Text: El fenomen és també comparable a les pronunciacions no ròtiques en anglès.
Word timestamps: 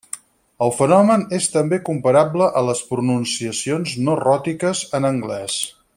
El 0.67 0.71
fenomen 0.77 1.25
és 1.39 1.49
també 1.55 1.79
comparable 1.91 2.49
a 2.61 2.65
les 2.69 2.81
pronunciacions 2.95 3.95
no 4.09 4.19
ròtiques 4.25 4.83
en 5.01 5.11
anglès. 5.13 5.61